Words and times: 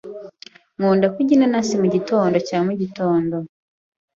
Nkunda 0.77 1.05
kurya 1.13 1.33
inanasi 1.35 1.73
mugitondo 1.81 2.37
cya 2.47 2.59
mugitondo. 2.65 3.37